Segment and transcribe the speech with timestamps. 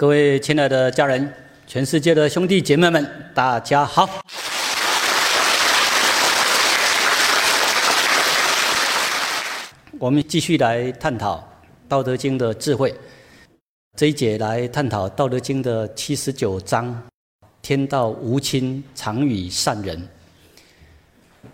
[0.00, 1.30] 各位亲爱的家人，
[1.66, 4.08] 全世界的兄弟姐妹们，大家好。
[9.98, 11.36] 我们继续来探讨
[11.86, 12.94] 《道德经》的智慧。
[13.94, 17.02] 这一节来探讨《道德经》的七十九章
[17.60, 20.08] ：“天道无亲，常与善人。”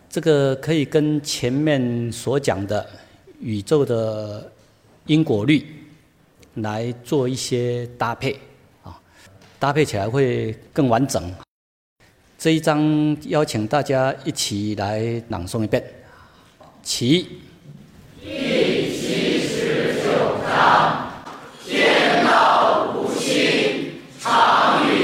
[0.09, 2.89] 这个可以跟前面所讲的
[3.41, 4.49] 宇宙的
[5.07, 5.76] 因果律
[6.57, 8.39] 来做一些搭配
[8.83, 8.99] 啊，
[9.59, 11.33] 搭配起来会更完整。
[12.39, 15.83] 这一章邀请大家一起来朗诵一遍，
[16.83, 17.41] 起。
[18.21, 18.29] 第
[18.97, 21.13] 七十九章。
[21.65, 24.96] 天道无亲，常与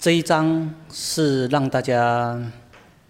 [0.00, 2.42] 这一章是让大家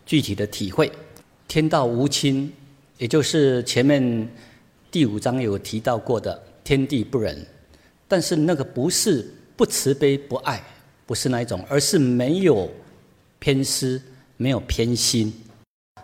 [0.04, 0.90] 具体的体会
[1.46, 2.52] “天道无亲”，
[2.98, 4.28] 也就是前面
[4.90, 7.46] 第五章有提到过的“天地不仁”，
[8.08, 10.60] 但是那个不是不慈悲不爱，
[11.06, 12.68] 不是那一种，而是没有
[13.38, 14.02] 偏私、
[14.36, 15.32] 没有偏心，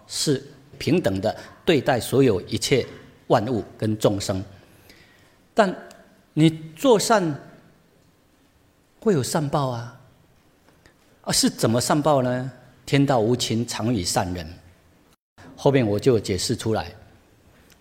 [0.06, 0.40] 是
[0.78, 2.86] 平等的对待所有一切
[3.26, 4.40] 万物跟众生。
[5.52, 5.76] 但
[6.32, 7.40] 你做善
[9.00, 9.95] 会有善报啊。
[11.26, 12.52] 啊，是怎么善报呢？
[12.86, 14.46] 天道无情，常与善人。
[15.56, 16.94] 后面我就解释出来，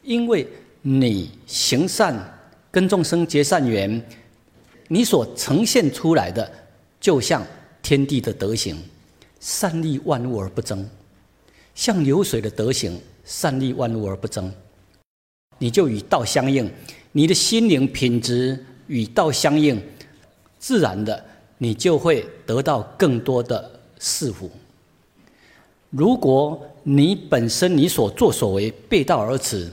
[0.02, 0.48] 因为
[0.82, 2.16] 你行善，
[2.72, 4.04] 跟众生结善缘，
[4.88, 6.52] 你所呈现出来的，
[7.00, 7.46] 就像
[7.84, 8.82] 天地的德行，
[9.40, 10.84] 善利万物而不争，
[11.76, 14.52] 像流水的德行，善利万物而不争，
[15.60, 16.68] 你就与道相应，
[17.12, 19.80] 你的心灵品质与道相应，
[20.58, 21.24] 自然的。
[21.58, 24.50] 你就会得到更多的赐福。
[25.90, 29.72] 如果你本身你所作所为背道而驰，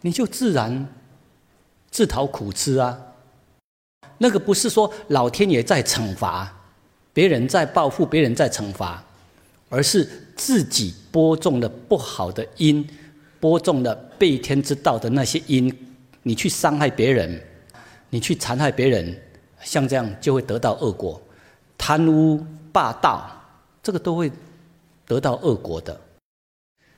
[0.00, 0.86] 你就自然
[1.90, 2.98] 自讨苦吃啊。
[4.18, 6.52] 那个不是说老天爷在惩罚，
[7.12, 9.04] 别人在报复，别人在惩罚，
[9.68, 12.86] 而是自己播种了不好的因，
[13.38, 15.72] 播种了背天之道的那些因，
[16.22, 17.40] 你去伤害别人，
[18.10, 19.20] 你去残害别人。
[19.64, 21.20] 像这样就会得到恶果，
[21.78, 23.28] 贪污霸道，
[23.82, 24.30] 这个都会
[25.06, 25.98] 得到恶果的。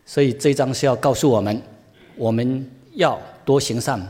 [0.05, 1.63] 所以这一章是要告诉我们，
[2.17, 4.01] 我们要多行善、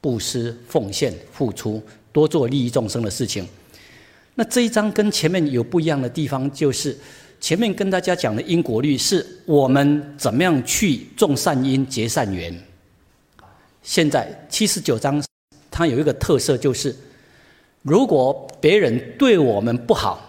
[0.00, 1.80] 布施、奉献、付出，
[2.12, 3.46] 多做利益众生的事情。
[4.34, 6.98] 那这一章跟前面有不一样的地方，就是
[7.40, 12.52] 前面跟大家讲的因果律，是我们怎么样去种善因、结善缘。
[13.82, 15.22] 现在七十九章，
[15.70, 16.94] 它有一个特色就是。
[17.82, 20.20] 如果别人对我们不好，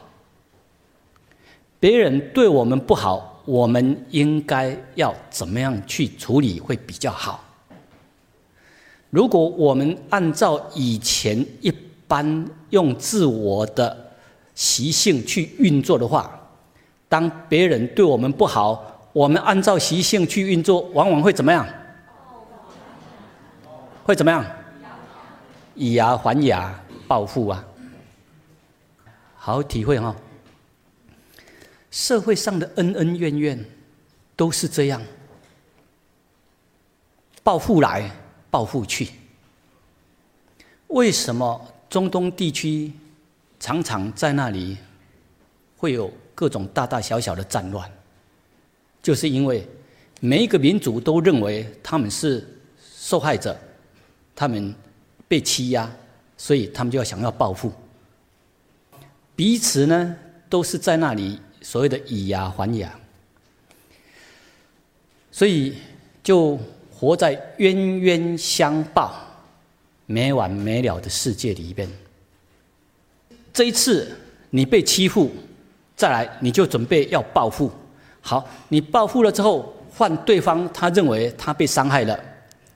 [1.79, 7.43] 别人对我们不好，我们应该要怎么样去处理会比较好？
[9.11, 11.71] 如果我们按照以前一
[12.07, 13.95] 般用自我的
[14.55, 16.39] 习性去运作的话，
[17.07, 18.83] 当别人对我们不好，
[19.13, 21.67] 我们按照习性去运作，往往会怎么样？
[24.03, 24.43] 会怎么样？
[25.75, 26.82] 以牙还牙，
[27.13, 27.63] 报复啊！
[29.35, 30.15] 好好体会哈。
[31.91, 33.65] 社会上的恩恩怨怨
[34.35, 34.99] 都是这样，
[37.43, 38.09] 报复来，
[38.49, 39.11] 报复去。
[40.87, 42.91] 为什么中东地区
[43.59, 44.75] 常常在那里
[45.77, 47.87] 会有各种大大小小的战乱？
[49.03, 49.67] 就是因为
[50.19, 53.55] 每一个民族都认为他们是受害者，
[54.35, 54.73] 他们
[55.27, 55.87] 被欺压，
[56.43, 57.71] 所以他们就要想要报复。
[59.33, 60.13] 彼此呢，
[60.49, 62.93] 都是在那里所谓的以牙还牙，
[65.31, 65.77] 所以
[66.21, 66.59] 就
[66.91, 69.15] 活在冤冤相报、
[70.05, 71.89] 没完没了的世界里边。
[73.53, 74.13] 这一次
[74.49, 75.31] 你被欺负，
[75.95, 77.71] 再来你就准备要报复。
[78.19, 82.19] 好，你报复了之后，换对方他认为他被伤害了，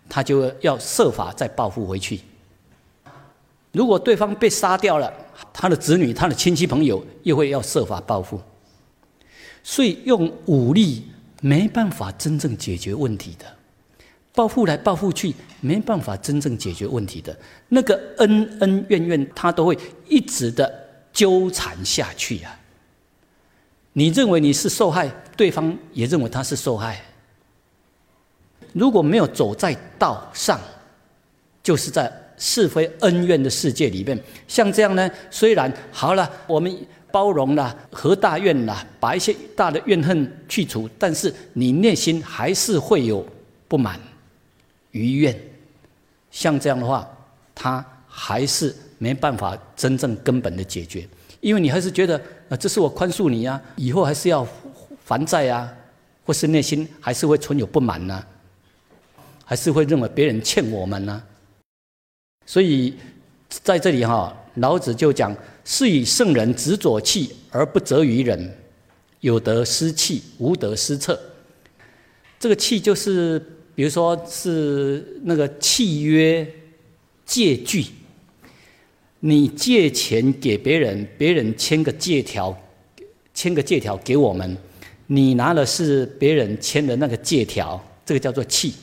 [0.07, 2.21] 他就要设法再报复回去。
[3.77, 5.13] 如果对方被杀掉了，
[5.53, 8.41] 他的子女、他的亲戚朋友又会要设法报复，
[9.61, 11.05] 所以用武力
[11.41, 13.45] 没办法真正解决问题的，
[14.33, 15.31] 报复来报复去
[15.61, 17.37] 没办法真正解决问题的，
[17.67, 19.77] 那个恩恩怨怨他都会
[20.07, 20.73] 一直的
[21.13, 22.59] 纠缠下去呀。
[23.93, 26.99] 你认为你是受害，对方也认为他是受害。
[28.73, 30.59] 如果没有走在道上，
[31.61, 32.11] 就是在。
[32.37, 34.17] 是非恩怨的世界里面，
[34.47, 36.73] 像这样呢，虽然好了，我们
[37.11, 43.25] 包容了，和大愿了，把一些大的怨恨去除，但是你内心还是会有
[43.67, 43.99] 不满、
[44.91, 45.35] 余怨。
[46.29, 47.09] 像这样的话，
[47.55, 51.07] 他还是没办法真正根本的解决，
[51.41, 54.47] 因为你还是觉得啊，这是我宽恕你呀，以后还是要
[55.03, 55.67] 还债呀，
[56.23, 58.23] 或是内心还是会存有不满呢，
[59.43, 61.23] 还是会认为别人欠我们呢。
[62.47, 62.93] 所以，
[63.49, 65.35] 在这里哈，老子就讲
[65.65, 68.57] ：“是以圣人执左气而不责于人，
[69.19, 71.19] 有得失气，无得失策。”
[72.39, 73.37] 这个气就是，
[73.75, 76.47] 比如说是那个契约
[77.25, 77.85] 借据，
[79.19, 82.57] 你借钱给别人，别人签个借条，
[83.33, 84.57] 签个借条给我们，
[85.07, 88.73] 你拿的是别人签的那个借条，这个叫做契。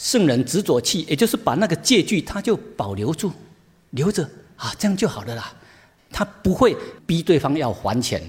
[0.00, 3.30] 圣人执着气，也就是把那个借据，他就保留住，
[3.90, 4.26] 留着
[4.56, 5.52] 啊，这样就好了啦。
[6.10, 6.74] 他不会
[7.04, 8.22] 逼对方要还钱。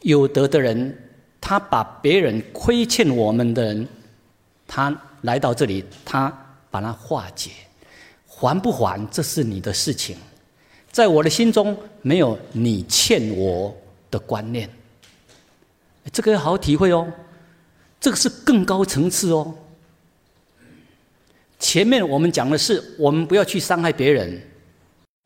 [0.00, 0.98] 有德的人，
[1.38, 3.86] 他把别人亏欠我们的人，
[4.66, 6.32] 他来到这里，他
[6.70, 7.50] 把它化解，
[8.26, 10.16] 还不还这是你的事情，
[10.90, 13.76] 在我的心中没有你欠我
[14.10, 14.66] 的观念。
[16.10, 17.06] 这个要好好体会哦，
[18.00, 19.54] 这个是更高层次哦。
[21.64, 24.38] 前面我们讲的是，我们不要去伤害别人，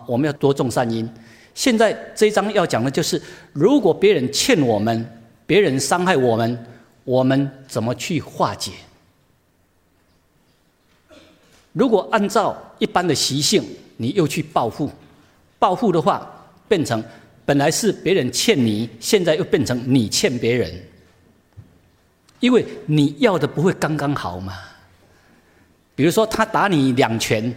[0.06, 1.06] 我们要多种善因。
[1.52, 3.20] 现在这一章要讲的就是，
[3.52, 5.04] 如果别人欠我们，
[5.48, 6.66] 别人伤害我们，
[7.02, 8.70] 我们怎么去化解？
[11.72, 13.60] 如果按照一般的习性，
[13.96, 14.88] 你又去报复，
[15.58, 17.02] 报复的话，变成
[17.44, 20.72] 本来是别人欠你，现在又变成你欠别人，
[22.38, 24.54] 因为你要的不会刚刚好嘛。
[25.98, 27.52] 比如说他打你两拳，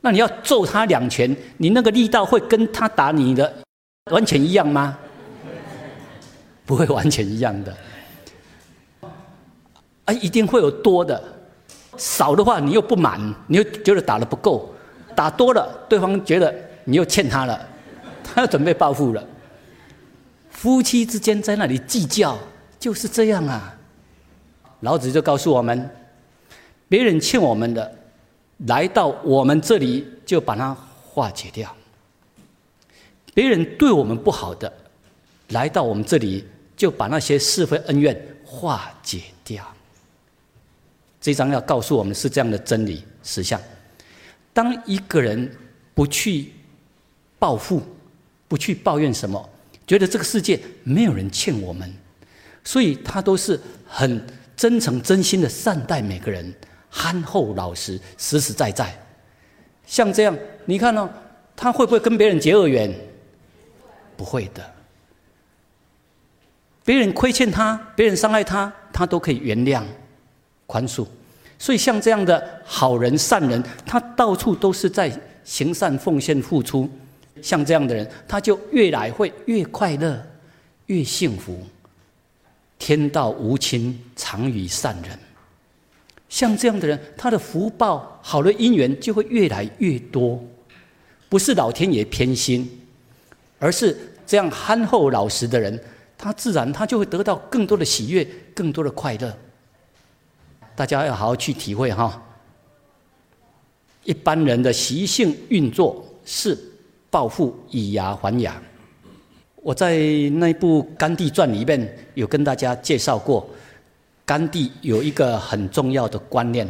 [0.00, 3.62] 那你要揍他两拳，你那个力道会跟他打你的
[4.10, 4.98] 完全一样吗？
[6.66, 7.76] 不会完全一样的，
[10.04, 11.22] 啊，一定会有多的，
[11.96, 14.74] 少的话你又不满，你又觉得打的不够，
[15.14, 16.52] 打多了对方觉得
[16.82, 17.68] 你又欠他了，
[18.24, 19.24] 他要准备报复了。
[20.50, 22.36] 夫妻之间在那里计较
[22.80, 23.72] 就是这样啊，
[24.80, 25.88] 老子就告诉我们。
[26.88, 27.98] 别人欠我们的，
[28.66, 31.68] 来到我们这里就把它化解掉；
[33.34, 34.72] 别人对我们不好的，
[35.48, 36.44] 来到我们这里
[36.76, 39.64] 就把那些是非恩怨化解掉。
[41.20, 43.60] 这章要告诉我们是这样的真理实相：
[44.52, 45.50] 当一个人
[45.94, 46.52] 不去
[47.38, 47.82] 报复，
[48.46, 49.46] 不去抱怨什么，
[49.86, 51.92] 觉得这个世界没有人欠我们，
[52.64, 54.24] 所以他都是很
[54.56, 56.54] 真诚、真心的善待每个人。
[56.90, 58.96] 憨厚老实，实实在在，
[59.86, 61.08] 像这样，你看哦，
[61.54, 62.92] 他会不会跟别人结恶缘？
[64.16, 64.74] 不会的。
[66.84, 69.82] 别人亏欠他，别人伤害他，他都可以原谅、
[70.66, 71.06] 宽恕。
[71.58, 75.12] 所以像这样的好人、善人，他到处都是在
[75.44, 76.88] 行善、奉献、付出。
[77.42, 80.26] 像这样的人，他就越来会越快乐、
[80.86, 81.62] 越幸福。
[82.78, 85.18] 天道无亲，常与善人。
[86.28, 90.42] 像这样的人，他的福报、好的姻缘就会越来越多。
[91.28, 92.68] 不是老天爷偏心，
[93.58, 95.78] 而是这样憨厚老实的人，
[96.16, 99.36] 他自然他就会得到更多的喜悦、更多的快乐。
[100.74, 102.22] 大家要好好去体会哈。
[104.04, 106.58] 一般人的习性运作是
[107.10, 108.62] 报复，以牙还牙。
[109.56, 109.98] 我在
[110.34, 113.46] 那部《甘地传》里面有跟大家介绍过，
[114.28, 116.68] 甘地有一个很重要的观念，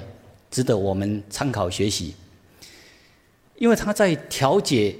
[0.48, 2.14] 值得我们参考学习。
[3.56, 4.96] 因为他在调解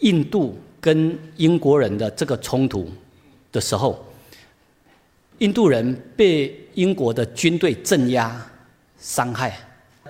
[0.00, 2.86] 印度跟英国人的这个冲突
[3.50, 4.04] 的时候，
[5.38, 8.46] 印度人被英国的军队镇压、
[9.00, 9.58] 伤害，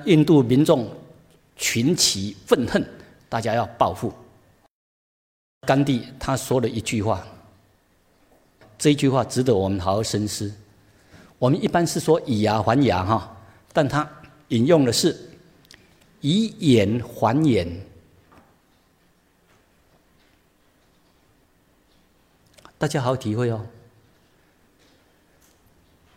[0.04, 0.90] 印度民众
[1.54, 2.84] 群起愤恨，
[3.28, 4.12] 大家要报复。
[5.68, 7.24] 甘地他说了一句话，
[8.76, 10.52] 这一句话值得我们好好深思。
[11.42, 13.36] 我们一般是说以牙还牙哈，
[13.72, 14.08] 但他
[14.50, 15.18] 引用的是
[16.20, 17.68] 以眼还眼。
[22.78, 23.66] 大家好好体会哦。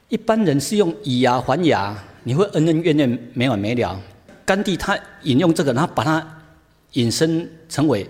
[0.09, 3.99] 一般人是用以牙还牙，你会恩恩怨怨没完没了。
[4.45, 6.43] 甘地他引用这个，然后把它
[6.91, 8.07] 引申成为。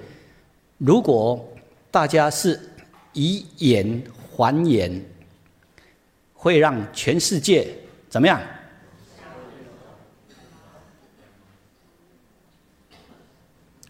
[0.79, 1.47] 如果
[1.89, 2.59] 大家是
[3.13, 4.03] 以眼
[4.35, 5.01] 还眼，
[6.45, 7.67] 会让全世界
[8.07, 8.39] 怎么样？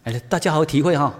[0.04, 1.14] 哎，大家好体会哈。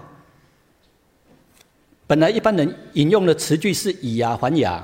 [2.07, 4.83] 本来一般人引用的词句是以牙还牙，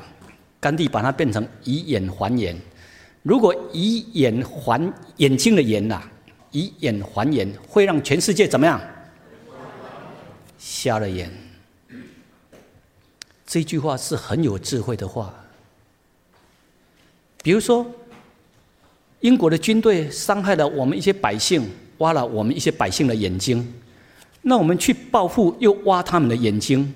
[0.60, 2.56] 甘地把它变成以眼还眼。
[3.24, 6.04] 如果以眼还眼睛的眼呐，
[6.52, 8.80] 以眼还眼，会让全世界怎么样？
[10.60, 11.32] 瞎了眼，
[13.44, 15.34] 这句话是很有智慧的话。
[17.44, 17.86] 比如说，
[19.20, 23.74] 英国的军队伤害了我们一些百姓，挖了我们一些百姓的眼睛，
[24.42, 26.94] 那我们去报复，又挖他们的眼睛，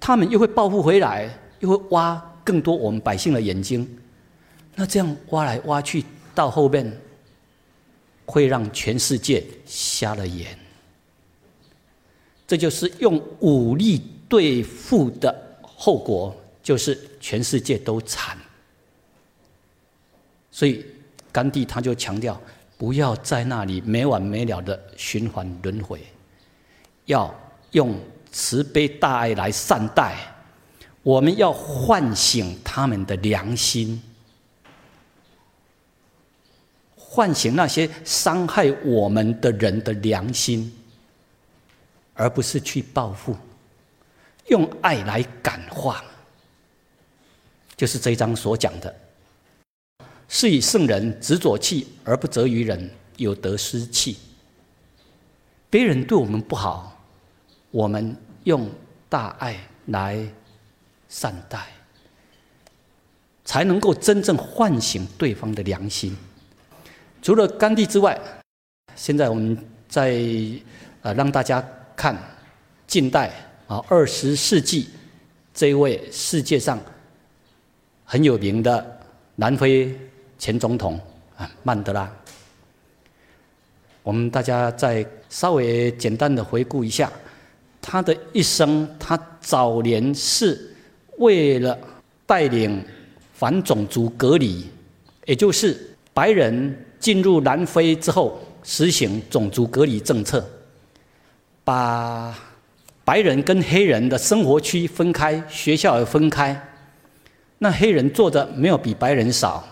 [0.00, 3.88] 他们又会报复回来，又会挖更多我们百姓的眼睛，
[4.74, 7.00] 那这样挖来挖去，到后面
[8.24, 10.58] 会让全世界瞎了眼。
[12.48, 18.36] 这就是用武力对付的后果，就是全世界都惨。
[20.56, 20.86] 所以
[21.30, 22.40] 甘地他就强调，
[22.78, 26.00] 不要在那里没完没了的循环轮回，
[27.04, 27.30] 要
[27.72, 27.94] 用
[28.32, 30.16] 慈悲大爱来善待。
[31.02, 34.02] 我们要唤醒他们的良心，
[36.96, 40.74] 唤醒那些伤害我们的人的良心。
[42.14, 43.36] 而不是去报复，
[44.46, 46.02] 用爱来感化，
[47.76, 48.96] 就是这一章所讲的。
[50.28, 54.16] 是以圣人执左气而不责于人，有得失气。
[55.70, 57.04] 别人对我们不好，
[57.70, 58.70] 我们用
[59.08, 60.26] 大爱来
[61.08, 61.66] 善待，
[63.44, 66.16] 才能够真正唤醒对方的良心。
[67.22, 68.20] 除了甘地之外，
[68.94, 69.56] 现在我们
[69.88, 70.20] 在
[71.02, 71.64] 呃让大家。
[71.98, 72.14] 看，
[72.86, 73.32] 近代
[73.66, 74.90] 啊，二十世纪
[75.54, 76.78] 这位世界上
[78.04, 79.00] 很有名的
[79.36, 79.98] 南非
[80.38, 81.00] 前总统
[81.36, 82.10] 啊，曼德拉。
[84.02, 87.10] 我们大家再稍微简单的回顾一下
[87.80, 88.88] 他的一生。
[88.98, 90.72] 他早年是
[91.18, 91.76] 为了
[92.24, 92.84] 带领
[93.34, 94.66] 反种族隔离，
[95.24, 95.76] 也就是
[96.14, 100.44] 白人进入南非之后实行种族隔离政策。
[101.64, 102.32] 把
[103.04, 106.56] 白人跟黑人的生活区分开，学校也分开。
[107.58, 109.66] 那黑人做的没有比白人少，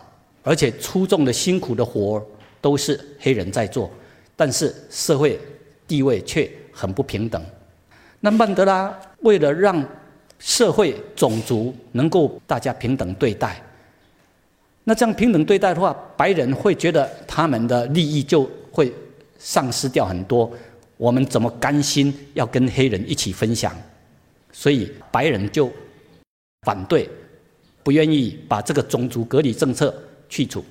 [0.44, 2.24] 而且出众的、辛苦的活
[2.60, 3.90] 都是黑人在做，
[4.36, 5.40] 但是社会
[5.88, 7.42] 地位却很不平等。
[8.20, 9.84] 那曼德拉为了让
[10.38, 13.60] 社会种族能够大家平等对待，
[14.84, 18.92] 那这样平等对待的话，白人会觉得他们的利益就会
[19.38, 20.50] 丧失掉很多。
[20.96, 23.74] 我们怎么甘心要跟黑人一起分享？
[24.52, 25.70] 所以白人就
[26.62, 27.08] 反对，
[27.82, 29.92] 不愿意把这个种族隔离政策
[30.28, 30.64] 去除。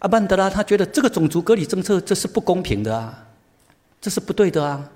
[0.00, 3.26] 阿曼德拉他觉得这个种族隔离政策这是不公平的啊，
[4.00, 4.90] 这是不对的啊！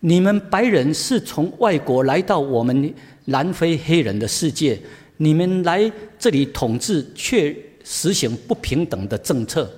[0.00, 2.94] 你们白人是从外国来到我们
[3.24, 4.78] 南非黑人的世界，
[5.16, 9.70] 你们来这里统治，却实行不平等的政策，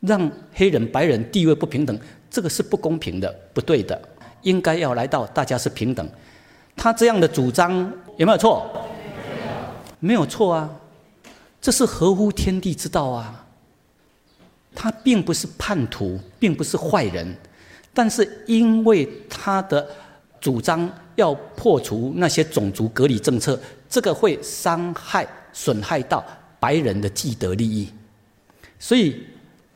[0.00, 1.96] 让黑人白人地位不平等，
[2.28, 3.96] 这个是不公平的，不对的。
[4.42, 6.08] 应该要来到大家是平等。
[6.76, 8.68] 他这样的主张有没有错？
[10.00, 10.70] 没有错啊，
[11.66, 13.44] 这是合乎天地之道啊。
[14.72, 17.36] 他并不是叛徒，并不是坏人。
[17.92, 19.84] 但是，因为他的
[20.40, 26.24] 主张要破除那些种族隔离政策，这个会伤害、损害到
[26.60, 27.92] 白人的既得利益，
[28.78, 29.20] 所以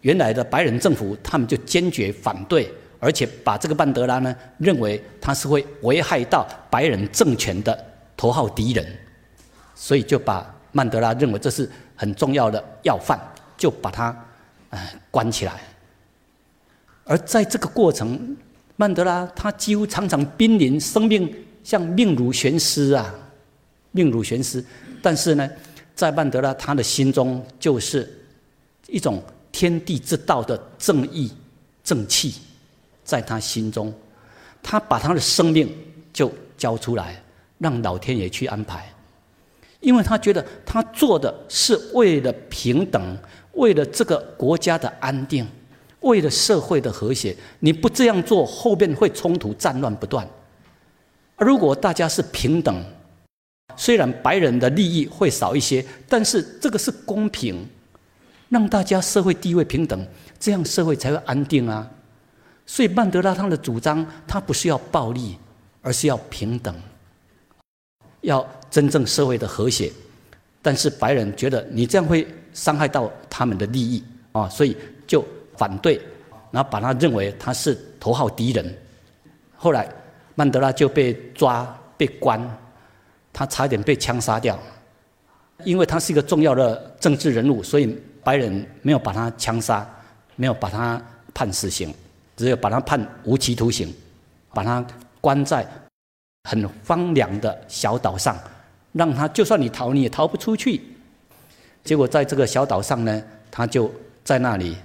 [0.02, 7.84] 原来的白人政府他们就坚决反对，而且把这个曼德拉呢认为他是会危害到白人政权的
[8.16, 8.86] 头号敌人，
[9.74, 13.18] 所以就把曼德拉认为这是很重要的要犯，
[13.56, 14.16] 就把他
[14.70, 15.60] 呃关起来。
[17.04, 18.36] 而在这个过程，
[18.76, 21.34] 曼德拉他几乎常常濒临生命，
[21.64, 23.12] 像命如悬丝啊，
[23.90, 24.64] 命如悬丝。
[25.02, 25.50] 但是呢，
[25.94, 28.08] 在曼德拉他的心中，就是
[28.86, 31.32] 一种天地之道的正义
[31.82, 32.34] 正气，
[33.04, 33.92] 在他心中，
[34.62, 35.74] 他把他的生命
[36.12, 37.22] 就交出来，
[37.58, 38.89] 让老天爷去安排，
[39.80, 43.18] 因为他觉得他做的是为了平等，
[43.52, 45.46] 为了这个国家的安定。
[46.00, 50.26] 为了社会的和谐，你不这样做，后边会冲突、战乱不断。
[51.36, 52.82] 如果大家是平等，
[53.76, 57.68] 虽然白人的利益会少一些，但是这个是公平，
[58.48, 60.06] 让大家社会地位平等，
[60.38, 61.86] 这样社会才会安定啊。
[62.64, 65.36] 所以曼德拉他的主张，他不是要暴力，
[65.82, 66.74] 而是要平等，
[68.22, 68.40] 要
[68.70, 69.90] 真正社会的和谐。
[70.62, 75.24] 但是白人觉得你这样会伤害到他们的利益啊，所以就。
[75.56, 76.00] 反对，
[76.50, 78.78] 然后把他认为他是头号敌人。
[79.58, 79.86] 后来
[80.34, 82.40] 曼德拉就被抓被关，
[83.30, 84.58] 他差点被枪杀掉。
[85.64, 89.86] 因为他是一个重要的政治人物，所以白人没有把他枪杀，
[90.34, 90.98] 没有把他
[91.34, 91.94] 判死刑，
[92.38, 93.94] 只有把他判无期徒刑，
[94.54, 94.82] 把他
[95.20, 95.68] 关在
[96.44, 98.34] 很荒凉的小岛上，
[98.92, 100.80] 让他就算你逃你也逃不出去。
[101.82, 103.90] 结果在这个小岛上呢，他就
[104.24, 104.76] 在那里。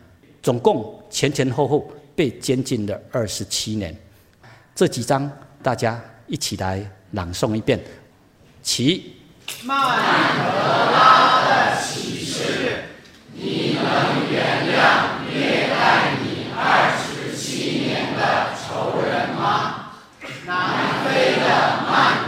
[0.41, 3.95] 总共前前后后被监禁了二十七年，
[4.75, 5.27] 这几章
[5.63, 7.83] 大家一起来朗诵一遍。
[8.61, 9.15] 其
[9.63, 9.97] 曼
[10.37, 10.51] 德
[10.91, 12.83] 拉的启示，
[13.33, 19.93] 你能原谅虐待你二十七年的仇人吗？
[20.45, 21.45] 南非的
[21.89, 22.24] 曼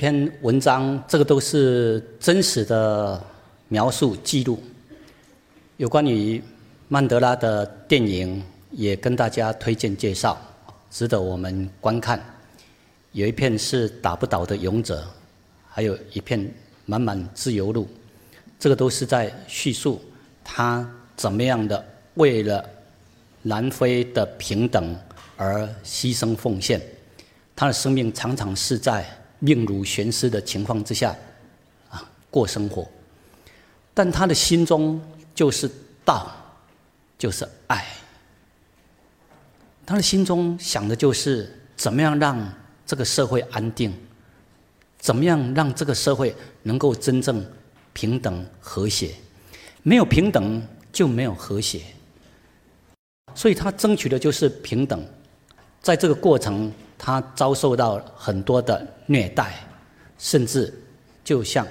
[0.00, 3.22] 篇文章，这个都是真实的
[3.68, 4.58] 描述记录，
[5.76, 6.42] 有关于
[6.88, 10.40] 曼德拉的电影，也跟大家推荐介绍，
[10.90, 12.18] 值得我们观看。
[13.12, 15.06] 有一片是打不倒的勇者，
[15.68, 16.50] 还有一片
[16.86, 17.86] 满满自由路，
[18.58, 20.00] 这个都是在叙述
[20.42, 21.84] 他怎么样的
[22.14, 22.64] 为了
[23.42, 24.96] 南非的平等
[25.36, 26.80] 而牺牲奉献，
[27.54, 29.04] 他的生命常常是在。
[29.42, 31.16] 命如悬丝的情况之下，
[31.88, 32.86] 啊，过生活，
[33.94, 35.00] 但他的心中
[35.34, 35.68] 就是
[36.04, 36.30] 道，
[37.18, 37.86] 就是爱。
[39.86, 43.92] 他的心中想的就是怎么样让这个社会安定，
[44.98, 47.42] 怎么样让这个社会能够真正
[47.94, 49.14] 平等和谐。
[49.82, 51.80] 没有平等就没有和谐，
[53.34, 55.02] 所以他争取的就是平等。
[55.80, 56.70] 在这个过程。
[57.02, 59.54] 他遭受到很多的虐待，
[60.18, 60.70] 甚至
[61.24, 61.66] 就像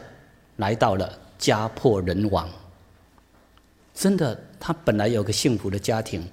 [0.56, 2.50] 来到了家破人亡。
[3.94, 6.28] 真的，他本来有个幸福的家庭，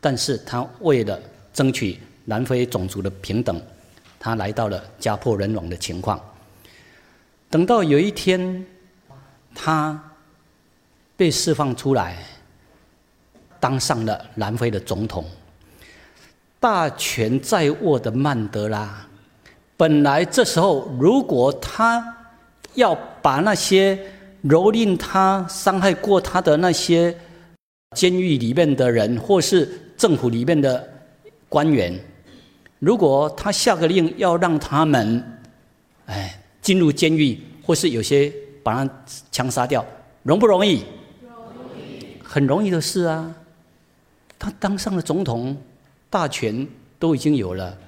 [0.00, 1.16] 但是他为了
[1.52, 3.62] 争取南非种族的平等，
[4.18, 6.20] 他来到了家破人亡的情况。
[7.48, 8.66] 等到有一天，
[9.54, 10.12] 他
[11.16, 12.16] 被释放出来，
[13.60, 15.24] 当上了南非的总统。
[16.60, 19.08] 大权在握的曼德拉，
[19.78, 22.14] 本来这时候如果他
[22.74, 23.96] 要把那些
[24.44, 27.16] 蹂躏他、伤害过他的那些
[27.96, 30.86] 监狱里面的人，或是政府里面的
[31.48, 31.98] 官员，
[32.78, 35.40] 如果他下个令要让他们，
[36.04, 38.30] 哎，进入监狱，或是有些
[38.62, 38.90] 把他
[39.32, 39.82] 枪杀掉，
[40.24, 40.84] 容不容易？
[41.22, 41.34] 容
[41.74, 43.34] 易，很容易的事啊。
[44.38, 45.56] 他当上了总统。
[46.10, 46.66] 大权
[46.98, 47.78] 都已经有了，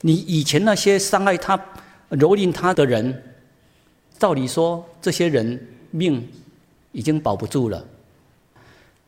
[0.00, 1.56] 你以前那些伤害他、
[2.10, 3.22] 蹂躏他的人，
[4.18, 6.28] 照理说这些人命
[6.90, 7.82] 已经保不住了。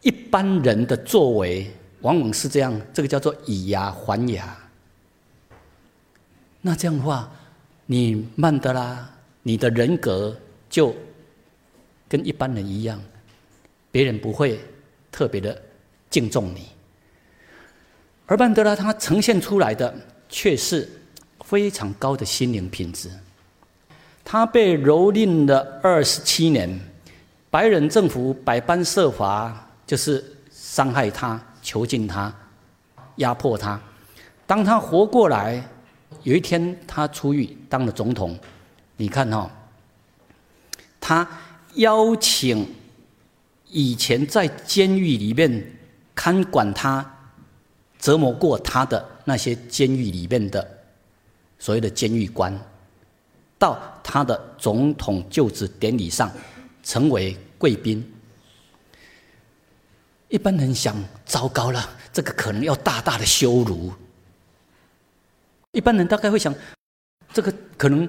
[0.03, 1.69] 一般人的作为
[2.03, 4.57] 往往是这样，这个叫做以牙还牙。
[6.61, 7.29] 那这样的话，
[7.87, 9.11] 你曼德拉，
[9.43, 10.37] 你的人格
[10.71, 10.95] 就
[12.09, 13.03] 跟一般人一样，
[13.91, 14.61] 别人不会
[15.11, 15.61] 特别的
[16.09, 16.69] 敬重你。
[18.27, 19.95] 而曼德拉他呈现出来的
[20.29, 20.89] 却是
[21.45, 23.09] 非常高的心灵品质。
[24.25, 26.81] 他被蹂躏了二十七年，
[27.51, 32.35] 白人政府百般设法，就是伤害他、囚禁他、
[33.17, 33.81] 压迫他。
[34.45, 35.65] 当他活过来，
[36.25, 38.37] 有一天他出狱当了总统，
[38.97, 39.49] 你看哈，
[41.01, 41.29] 他
[41.75, 42.67] 邀请
[43.71, 45.79] 以前在监狱里面
[46.17, 47.13] 看管他。
[47.99, 50.67] 折磨过他的那些监狱里面的
[51.59, 52.57] 所谓的监狱官，
[53.59, 56.31] 到他的总统就职典礼上
[56.83, 58.05] 成为贵宾。
[60.29, 63.93] 一般人想，糟糕了，这个可能要大大的羞辱。
[65.73, 66.55] 一般人大概会想，
[67.33, 68.09] 这个可能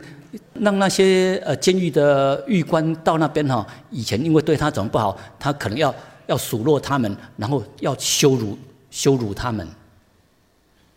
[0.54, 5.93] 让那些呃监狱的狱官到那边哈，以前因为对他怎么不好，他可能要
[6.26, 8.58] 要数落他们，然后要羞辱
[8.97, 9.67] 羞辱他们。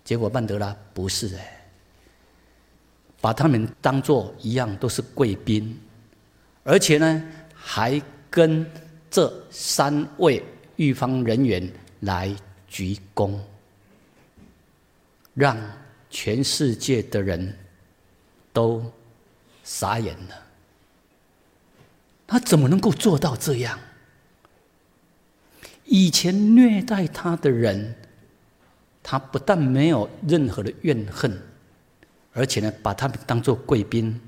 [0.02, 1.66] 结果曼德拉不是哎，
[3.20, 5.78] 把他们当做一样都是贵宾，
[6.64, 7.22] 而且呢
[7.54, 8.66] 还跟
[9.10, 10.42] 这三位
[10.76, 12.34] 狱方人员来
[12.66, 13.38] 鞠躬，
[15.34, 15.54] 让
[16.08, 17.54] 全世界的人
[18.50, 18.82] 都
[19.62, 20.46] 傻眼了。
[22.26, 23.78] 他怎么能够做到这样？
[25.90, 27.94] 以前虐待他的人。
[29.02, 31.32] 他不但没有任何的怨恨，
[32.34, 34.20] 而且呢，把他们当做贵宾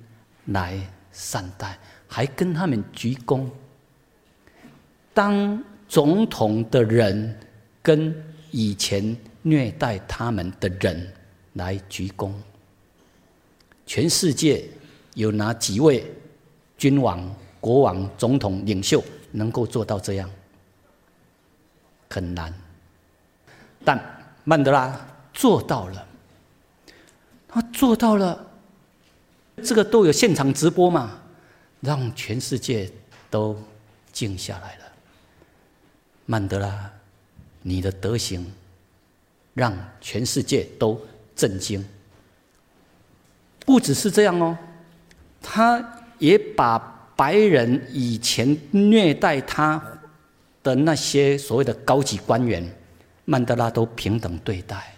[0.46, 0.80] 来
[1.12, 3.46] 善待，还跟他们鞠躬。
[5.12, 7.38] 当总统的人
[7.82, 8.14] 跟
[8.50, 11.12] 以前虐待他们的人
[11.52, 12.32] 来鞠躬，
[13.84, 14.64] 全世界
[15.12, 16.10] 有哪几位
[16.78, 17.22] 君王、
[17.60, 20.28] 国王、总统、领袖能够做到这样？
[22.12, 22.52] 很难，
[23.84, 23.98] 但。
[24.44, 25.00] 曼德拉
[25.32, 26.04] 做到了，
[27.46, 28.44] 他做到了，
[29.62, 31.16] 这个都有现场直播嘛，
[31.80, 32.90] 让全世界
[33.30, 33.56] 都
[34.12, 34.84] 静下来了。
[36.26, 36.90] 曼德拉，
[37.62, 38.52] 你的德行
[39.54, 41.00] 让全世界都
[41.36, 41.86] 震惊。
[43.64, 44.58] 不只是这样哦，
[45.40, 46.80] 他也把
[47.14, 49.80] 白人以前虐待他
[50.62, 52.68] 的那些所谓的高级官员。
[53.24, 54.94] 曼德拉都平等对待，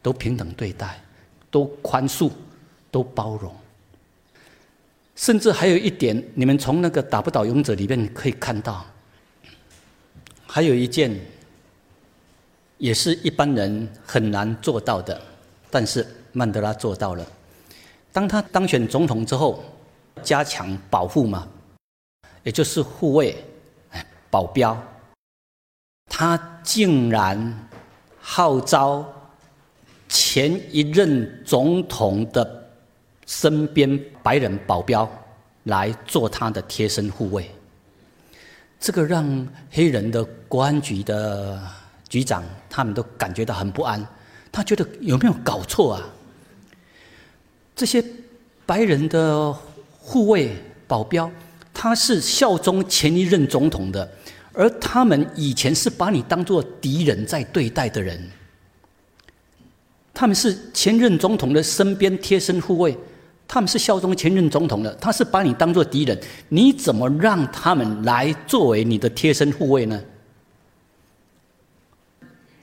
[0.00, 0.98] 都平等对待，
[1.50, 2.30] 都宽恕，
[2.90, 3.54] 都包容。
[5.14, 8.86] 甚至还有一点，你们从那个打不倒勇者里面可以看到，
[10.46, 11.14] 还有一件，
[12.78, 15.20] 也是一般人很难做到的，
[15.70, 17.26] 但是曼德拉做到了。
[18.12, 19.62] 当他当选总统之后，
[20.22, 21.46] 加强保护嘛，
[22.44, 23.36] 也就是护卫、
[24.30, 24.76] 保镖，
[26.10, 27.68] 他竟然
[28.20, 29.04] 号召
[30.08, 32.64] 前一任总统的。
[33.28, 35.10] 身边白人保镖
[35.64, 37.50] 来做他的贴身护卫，
[38.78, 41.60] 这个让黑人的国安局的
[42.08, 44.06] 局长他们都感觉到很不安。
[44.52, 46.08] 他觉得有没有搞错啊？
[47.74, 48.00] 这些
[48.64, 49.52] 白人的
[49.98, 51.28] 护卫保镖，
[51.78, 54.10] 他是效忠前一任总统的，
[54.54, 58.18] 而他们以前是把你当做敌人在对待的人。
[60.14, 62.96] 他们是前任总统的身边贴身护卫。
[63.46, 70.02] 他们是效忠前任总统的，他是把你当做敌人，你怎么让他们来作为你的贴身护卫呢？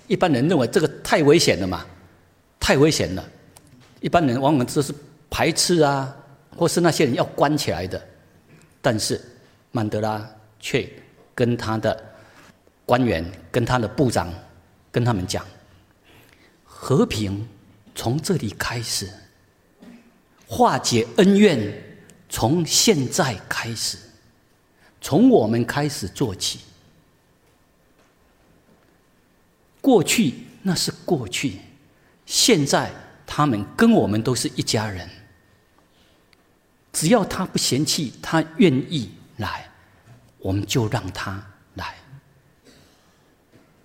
[0.08, 1.86] 一般人认为这个太危险了嘛，
[2.60, 3.23] 太危险了。
[4.02, 4.91] 一般人往往都是
[5.30, 6.13] 排斥啊，
[6.58, 8.02] 或是那些人要关起来的。
[8.84, 9.19] 但是
[9.72, 10.88] 曼德拉却
[11.34, 12.13] 跟他的
[12.86, 14.32] 官员、跟他的部长、
[14.91, 15.43] 跟他们讲：
[16.63, 17.48] 和平
[17.96, 19.10] 从这里开始。
[20.46, 21.82] 化解恩怨，
[22.30, 23.98] 从现在开始，
[25.02, 26.60] 从我们开始做起。
[29.82, 31.60] 过去那是过去，
[32.26, 32.91] 现在
[33.26, 35.10] 他们跟我们都是一家人。
[36.93, 39.69] 只要他不嫌弃，他愿意来，
[40.38, 41.95] 我们就让他来。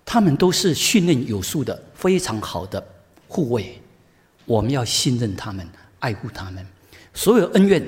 [0.05, 2.81] 他们都是训练有素的，非常好的
[3.27, 3.81] 护卫，
[4.45, 5.67] 我们要信任他们。
[5.99, 6.65] 爱护他们，
[7.13, 7.85] 所有恩怨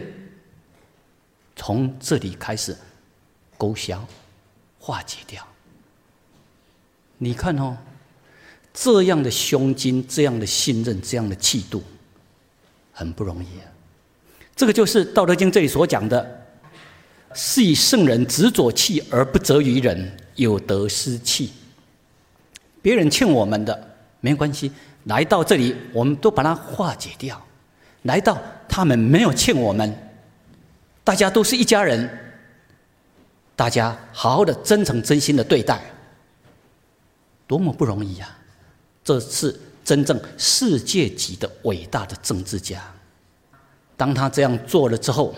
[1.55, 2.77] 从这里开始
[3.57, 4.05] 勾销、
[4.77, 5.47] 化解掉。
[7.17, 7.77] 你看哦，
[8.73, 11.81] 这样的胸襟、这样的信任、这样的气度，
[12.91, 13.70] 很不容易啊。
[14.61, 16.45] 这个就是《道德经》这里所讲的
[17.33, 21.51] ：“是以圣人执左气而不责于人，有得失气。”
[22.79, 24.71] 别人欠我们的没关系，
[25.05, 27.43] 来到这里，我们都把它化解掉。
[28.03, 29.91] 来到，他们没有欠我们，
[31.03, 32.07] 大家都是一家人，
[33.55, 35.81] 大家好好的、真诚、真心的对待，
[37.47, 38.29] 多么不容易呀！
[39.03, 42.79] 这是真正世界级的伟大的政治家。
[44.01, 45.31] 当他这样做了之后，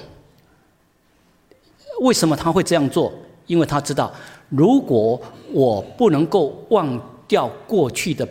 [2.00, 3.12] 为什么他会这样做？
[3.46, 4.10] 因为他知道，
[4.48, 5.22] 如果
[5.52, 6.98] 我不能够忘
[7.28, 8.26] 掉过去的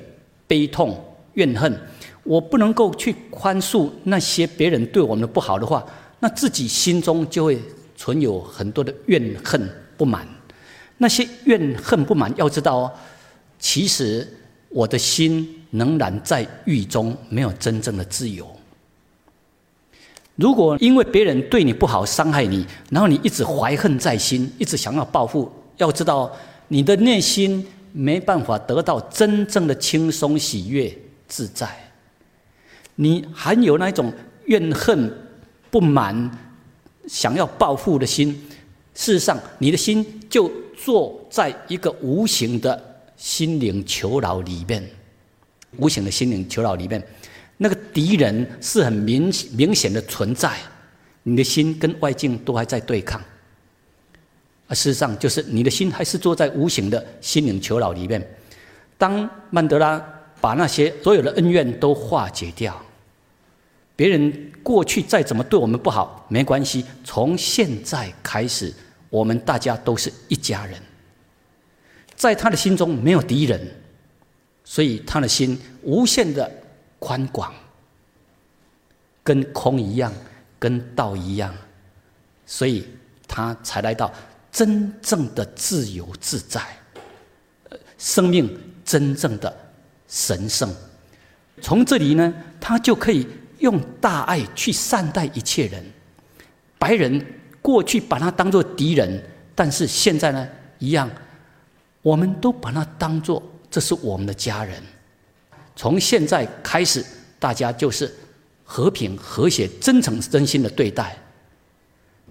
[0.47, 0.99] 悲痛、
[1.35, 1.71] 怨恨。
[2.25, 5.85] 我不能够去宽恕那些别人对我们的不好的话，
[6.21, 7.61] 那自己心中就会
[7.95, 9.69] 存有很多的怨恨
[9.99, 10.27] 不满。
[10.97, 12.93] 那些怨恨不满，要知道哦，
[13.59, 14.27] 其实
[14.71, 18.47] 我的心仍然在狱中，没有真正的自由。
[20.43, 26.29] 如果因为别人对你不好，伤害你，然后你一直怀恨在心，一直想要报复，要知道
[26.67, 30.93] 你的内心没办法得到真正的轻松、喜悦、
[31.29, 31.69] 自在。
[32.97, 34.13] 你还有那种
[34.47, 35.17] 怨恨、
[35.71, 36.29] 不满、
[37.07, 38.35] 想要报复的心，
[38.95, 44.85] 事实上，你的心就坐在一个无形的心灵囚牢里面，
[45.77, 47.01] 无形的心灵囚牢里面，
[47.63, 50.59] 那个敌人是很明明显的存在，
[51.23, 53.23] 你的心跟外境都还在对抗，
[54.67, 58.21] 而事实上，就是你的心还是坐在无形的心灵囚牢里面。
[58.99, 60.05] 当曼德拉。
[60.43, 62.77] 把那些所有的恩怨都化解掉。
[63.95, 66.85] 别人过去再怎么对我们不好，没关系。
[67.05, 68.75] 从现在开始，
[69.09, 70.75] 我们大家都是一家人。
[72.17, 73.61] 在他的心中没有敌人，
[74.65, 76.51] 所以他的心无限的
[77.03, 77.53] 宽广，
[79.25, 80.13] 跟空一样，
[80.57, 81.53] 跟道一样，
[82.47, 82.87] 所以
[83.27, 84.13] 他才来到
[84.53, 86.63] 真正的自由自在，
[87.99, 89.53] 生命真正的。
[90.07, 90.73] 神圣，
[91.61, 93.27] 从这里呢，他就可以
[93.59, 95.83] 用大爱去善待一切人。
[96.79, 97.25] 白人
[97.63, 100.47] 过去把他当做敌人，但是现在呢，
[100.79, 101.11] 一样，
[102.03, 104.81] 我们都把他当做这是我们的家人。
[105.75, 107.05] 从现在开始，
[107.39, 108.13] 大家就是
[108.65, 111.19] 和平、和谐、真诚、真心的对待。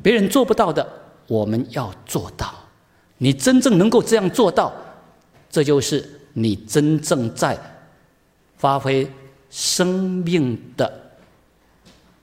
[0.01, 0.87] 别人做不到的，
[1.27, 2.53] 我们要做到。
[3.17, 4.73] 你真正能够这样做到，
[5.49, 7.57] 这就是你真正在。
[8.57, 9.11] 发挥
[9.49, 11.11] 生命的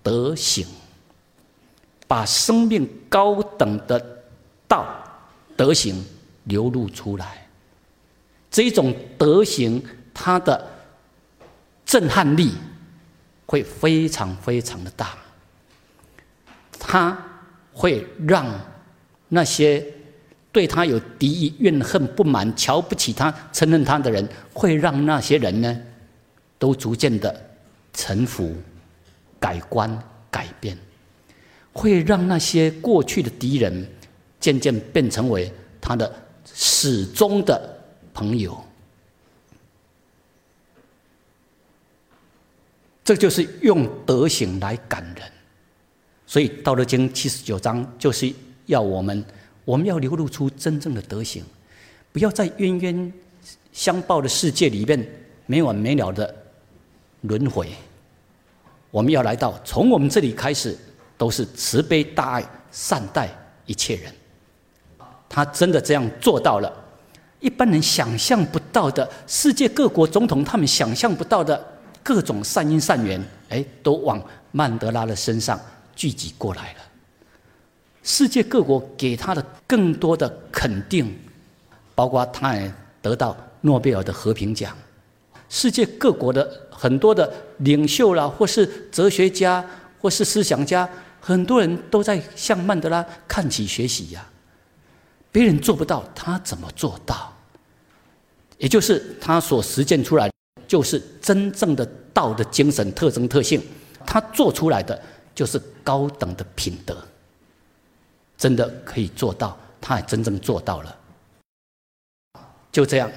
[0.05, 0.65] 德行，
[2.07, 4.23] 把生命高等的
[4.69, 4.87] 道
[5.57, 6.05] 德行
[6.45, 7.45] 流露出来。
[8.49, 9.83] 这种德行，
[10.15, 10.65] 它的
[11.89, 12.53] 震撼力
[13.47, 15.17] 会非常非常的大，
[16.79, 17.17] 它
[17.73, 18.47] 会让
[19.29, 19.83] 那些
[20.53, 25.81] 对他有敌意、怨恨、不满、瞧不起他、承认他的人，会让那些人呢，
[26.59, 27.35] 都逐渐的
[27.95, 28.55] 臣服、
[29.41, 29.91] 改观、
[30.31, 30.77] 改变，
[31.73, 33.91] 会让那些过去的敌人
[34.39, 37.77] 渐渐变成为他的始终的。
[38.13, 38.61] 朋友，
[43.09, 45.25] 这就是用德行来感人。
[46.27, 48.31] 所以《道德经》七十九章就是
[48.67, 49.25] 要我们，
[49.65, 51.43] 我们要流露出真正的德行，
[52.13, 53.11] 不要在冤冤
[53.73, 55.09] 相报的世界里面
[55.47, 56.37] 没完没了的
[57.23, 57.71] 轮回。
[58.91, 60.77] 我们要来到，从我们这里开始，
[61.17, 63.31] 都是慈悲大爱，善待
[63.65, 64.13] 一切人。
[65.31, 66.71] 他真的这样做到了。
[67.41, 75.61] 一般人想象不到的，世界各国总统他们想象不到的各种善因善缘，哎，都往曼德拉的身上
[75.95, 76.79] 聚集过来了。
[78.03, 81.19] 世界各国给他的更多的肯定，
[81.95, 84.77] 包括他也得到诺贝尔的和平奖。
[85.51, 89.65] 世界各国的很多的领袖啦，或是哲学家，
[90.01, 90.89] 或是思想家，
[91.21, 94.27] 很多人都在向曼德拉看齐学习呀。
[95.31, 97.35] 别人做不到，他怎么做到？
[98.57, 100.31] 也就是他所实践出来，
[100.69, 103.61] 就是真正的道的精神特征特性。
[104.07, 105.03] 他做出来的
[105.35, 106.97] 就是高等的品德，
[108.37, 110.97] 真的可以做到，他也真正做到了。
[112.71, 113.11] 就这样，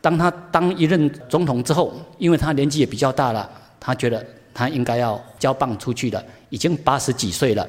[0.00, 7.68] 当他当一任总统之后，因为他年纪也比较大了，他觉得他应该要交棒出去了，已经八十几岁了，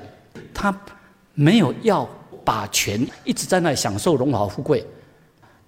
[0.54, 0.72] 他
[1.34, 2.08] 没有要。
[2.44, 4.84] 把权一直在那享受荣华富贵，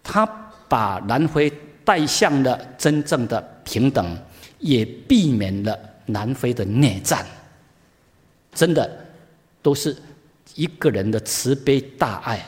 [0.02, 0.26] 他
[0.68, 1.54] 把南非
[1.86, 4.18] 带向了真正的平等，
[4.60, 7.26] 也避免了南非的内战。
[8.54, 8.90] 真的，
[9.62, 9.96] 都是
[10.56, 12.46] 一个人的慈悲大爱，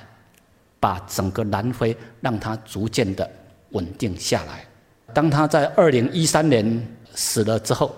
[0.79, 3.29] 把整个南非让他逐渐的
[3.71, 4.65] 稳定下来。
[5.13, 7.95] 当他在二零一三年死了之后，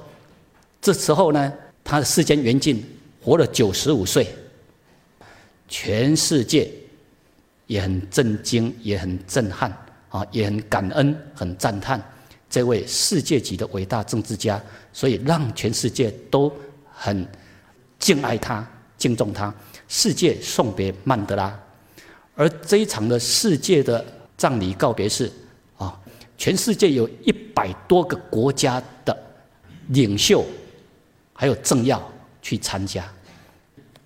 [0.81, 2.83] 这时候呢，他的世间缘尽，
[3.21, 4.27] 活了九十五岁。
[5.67, 6.71] 全世界
[7.65, 9.69] 也很震惊，也很震撼
[10.17, 12.01] 啊，也很感恩，很赞叹
[12.49, 14.59] 这位世界级的伟大政治家，
[14.91, 16.51] 所以让全世界都
[16.91, 17.27] 很
[17.99, 19.53] 敬爱他、敬重他。
[19.87, 21.57] 世界送别曼德拉，
[22.35, 24.03] 而这一场的世界的
[24.35, 25.31] 葬礼告别式
[25.77, 25.95] 啊，
[26.35, 29.15] 全世界有一百多个国家的
[29.89, 30.43] 领袖
[31.33, 32.01] 还有政要
[32.41, 33.07] 去参加。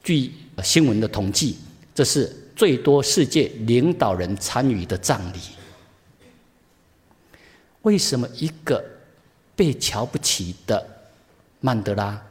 [0.03, 1.57] 据新闻的统计，
[1.95, 5.38] 这是最多世界领导人参与的葬礼。
[7.84, 8.84] 为什么一个
[9.55, 10.86] 被瞧不起的
[11.59, 12.21] 曼德拉、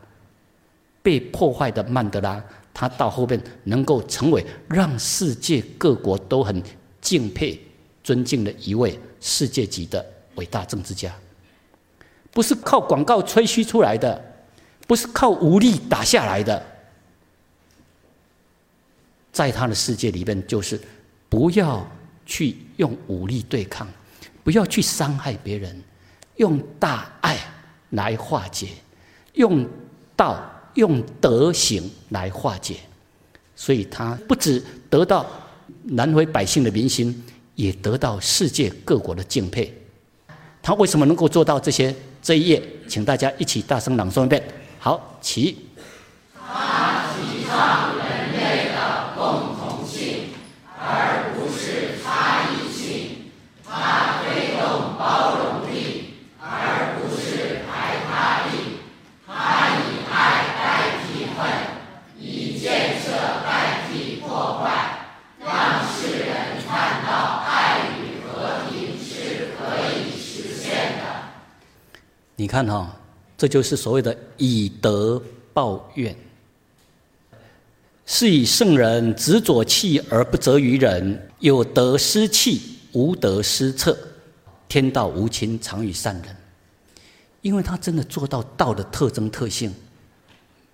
[1.02, 2.42] 被破坏的曼德拉，
[2.72, 6.62] 他到后面能够成为让世界各国都很
[7.00, 7.60] 敬佩、
[8.02, 10.04] 尊敬的一位世界级的
[10.36, 11.14] 伟大政治家？
[12.32, 14.22] 不是靠广告吹嘘出来的，
[14.86, 16.64] 不是靠武力打下来的。
[19.32, 20.80] 在他的世界里边，就是
[21.28, 21.84] 不要
[22.26, 23.88] 去用武力对抗，
[24.42, 25.82] 不要去伤害别人，
[26.36, 27.36] 用大爱
[27.90, 28.68] 来化解，
[29.34, 29.68] 用
[30.16, 30.40] 道、
[30.74, 32.76] 用德行来化解。
[33.54, 35.26] 所以他不止得到
[35.84, 37.24] 南非百姓的民心，
[37.54, 39.74] 也得到世界各国的敬佩。
[40.62, 41.94] 他为什么能够做到这些？
[42.22, 44.42] 这一页，请大家一起大声朗诵一遍。
[44.78, 45.56] 好，起。
[46.34, 48.80] 他提倡人类的。
[49.16, 50.30] 共同性，
[50.78, 52.80] 而不是差异性；
[53.62, 53.68] 它
[54.19, 54.19] 推动
[55.00, 58.76] 包容力，而不是排他力；
[59.26, 59.32] 它
[59.80, 60.12] 以爱
[60.60, 60.60] 代
[61.00, 61.40] 替恨，
[62.18, 63.10] 以建设
[63.42, 65.08] 代替破坏，
[65.40, 66.28] 让世人
[66.68, 71.02] 看到爱与和平是可以实现的。
[72.36, 72.94] 你看哈，
[73.38, 75.22] 这就是所谓的以德
[75.54, 76.14] 报怨。
[78.04, 82.60] 是以圣人执左气而不责于人，有德失气，
[82.92, 83.96] 无德失策。
[84.70, 86.34] 天道无亲，常与善人。
[87.42, 89.74] 因为他真的做到道的特征特性，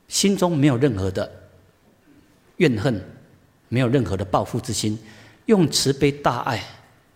[0.07, 1.29] 心中没有任何的
[2.59, 3.05] 怨恨，
[3.69, 4.97] 没有任何的报复之心，
[5.47, 6.63] 用慈悲大爱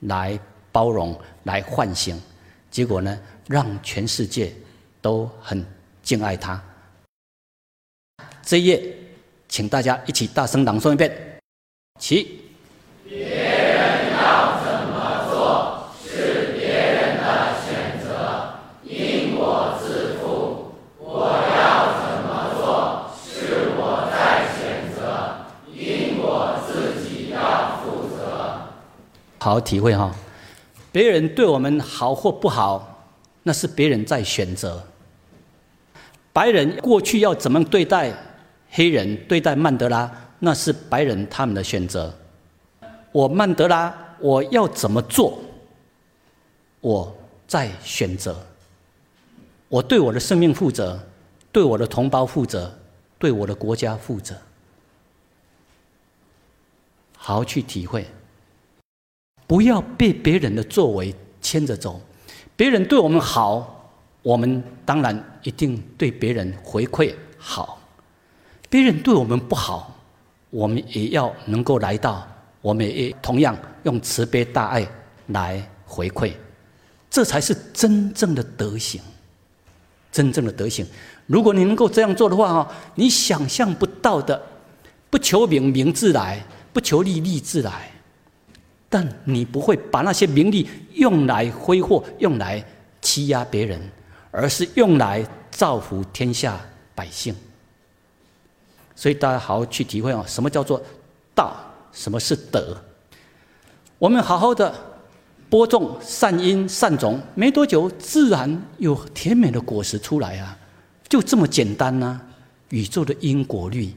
[0.01, 0.37] 来
[0.73, 2.21] 包容，来唤醒。
[2.71, 4.53] 结果呢，让全世界
[5.01, 5.65] 都很
[6.03, 6.61] 敬爱他。
[8.43, 8.97] 这一页。
[9.53, 11.41] 请大家一起大声朗诵一遍，
[11.99, 12.41] 起。
[29.43, 30.15] 好好体会哈，
[30.93, 33.07] 别人对我们好或不好，
[33.43, 34.87] 那是别人在选择。
[36.31, 38.13] 白人过去要怎么对待
[38.71, 40.11] 黑人、对待曼德拉，
[40.41, 42.15] 那是白人他们的选择。
[43.13, 45.39] 我曼德拉，我要怎么做？
[46.83, 47.17] 我
[47.49, 48.39] 在选择。
[49.69, 51.01] 我对我的生命负责，
[51.51, 52.71] 对我的同胞负责，
[53.19, 54.37] 对我的国家负责。
[57.17, 58.07] 好好去体会，
[59.51, 62.01] 不要被别人的作为牵着走。
[62.55, 63.93] 别人对我们好，
[64.23, 67.77] 我们当然一定对别人回馈好；
[68.69, 69.93] 别人对我们不好，
[70.51, 72.25] 我们也要能够来到。
[72.61, 74.87] 我们也同样用慈悲大爱
[75.27, 76.33] 来回馈，
[77.11, 79.01] 这才是真正的德行。
[80.13, 80.87] 真正的德行，
[81.27, 84.41] 如果你能够这样做的话，哈，你想象不到的，
[85.11, 86.41] 不求名名自来，
[86.73, 87.91] 不求利利自来，
[88.91, 92.63] 但你不会把那些名利用来挥霍，用来
[93.01, 93.81] 欺压别人，
[94.31, 96.61] 而是用来造福天下
[96.95, 97.35] 百姓。
[98.95, 100.83] 所以大家好好去体会哦，什么叫做
[101.35, 101.57] 道？
[101.93, 102.77] 什么是德？
[103.99, 104.75] 我们好好的
[105.49, 110.57] 播种善因善种，没多久，自然有甜美的果实出来啊！
[111.09, 112.21] 就这么简单呐！
[112.69, 113.93] 宇宙的因果律，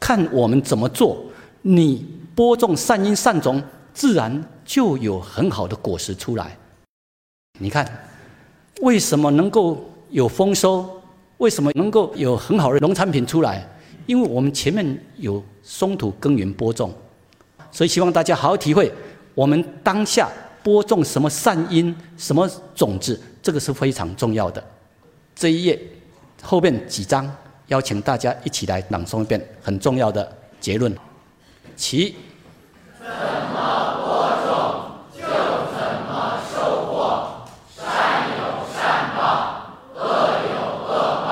[0.00, 1.24] 看我们怎么做。
[1.62, 3.62] 你播种善因善种，
[3.98, 6.56] 自然就有很好的果实出来。
[7.58, 7.84] 你看，
[8.80, 10.88] 为什么能够有丰收？
[11.38, 13.68] 为什么能够有很好的农产品出来？
[14.06, 16.94] 因为我们前面有松土耕耘播种。
[17.72, 18.92] 所以希望大家好好体会，
[19.34, 20.30] 我们当下
[20.62, 24.64] 播种什么善因、什么种子，这个是非常重要的。
[25.34, 25.76] 这一页
[26.40, 27.28] 后面几章，
[27.66, 30.96] 邀请大家一起来朗诵一遍很重要的结论。
[31.74, 32.14] 其
[33.00, 34.50] 怎么播种，
[35.14, 35.78] 就怎
[36.08, 37.46] 么收获。
[37.74, 38.40] 善有
[38.74, 39.20] 善报，
[39.94, 40.00] 恶
[40.50, 40.90] 有恶
[41.24, 41.30] 报。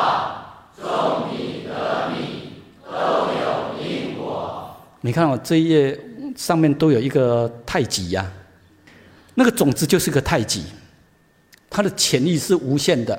[0.81, 2.95] 种米得米，都
[3.43, 3.45] 有
[3.83, 4.71] 因果。
[5.01, 5.99] 你看我这一页。
[6.37, 8.31] 上面都有一个太极呀，
[9.37, 10.65] 那个种子就是个太极，
[11.71, 13.19] 它的潜力是无限的。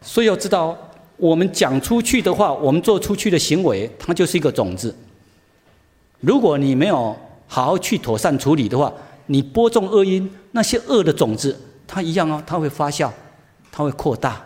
[0.00, 0.78] 所以要知道，
[1.18, 4.96] 我们讲出去的话，我们做出去的行为，它就是一个种子。
[6.20, 7.14] 如果你没有
[7.46, 8.90] 好好去妥善处理的话，
[9.26, 11.54] 你播种恶因，那些恶的种子，
[11.86, 13.10] 它一样哦，它会发酵，
[13.70, 14.42] 它会扩大。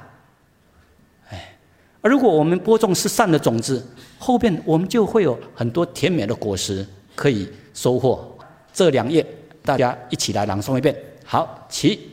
[2.05, 3.83] 而如果我们播种是善的种子，
[4.19, 6.87] 后边我们就会有很多甜美的果实。
[7.17, 8.37] 可以收获
[8.73, 9.25] 这两页，
[9.63, 10.93] 大家一起来朗诵一遍。
[11.25, 12.11] 好，起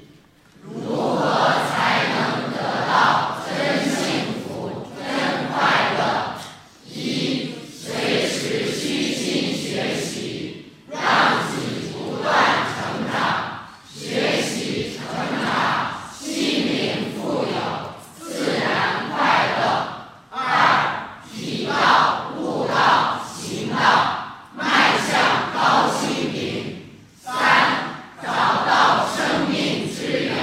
[0.63, 5.03] 才能得到真幸福、真
[5.51, 6.35] 快乐？
[6.87, 11.01] 一，随时虚心学习，让
[11.49, 12.31] 自己不断
[12.75, 13.15] 成长，
[13.91, 15.03] 学习成
[15.43, 16.29] 长，心
[16.67, 17.57] 灵富有，
[18.19, 19.59] 自然快乐。
[20.29, 24.19] 二，提到悟道、行道。
[25.53, 26.75] 高心灵，
[27.21, 27.29] 三
[28.23, 28.27] 找
[28.65, 30.33] 到生命之源，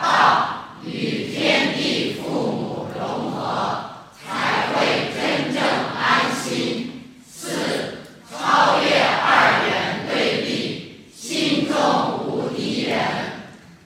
[0.00, 3.80] 道与天地父母融合，
[4.18, 6.90] 才会真正安心。
[7.24, 7.48] 四
[8.28, 11.74] 超越二元对立，心中
[12.26, 12.98] 无敌人。